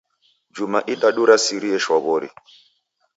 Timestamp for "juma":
0.55-0.79